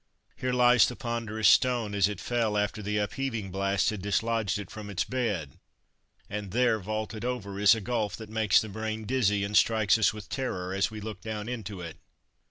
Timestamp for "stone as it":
1.47-2.19